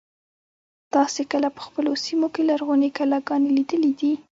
تاسې 0.93 1.21
کله 1.31 1.47
په 1.55 1.61
خپلو 1.67 1.91
سیمو 2.05 2.27
کې 2.33 2.41
لرغونې 2.49 2.89
کلاګانې 2.97 3.49
لیدلي 3.57 3.91
دي. 3.99 4.13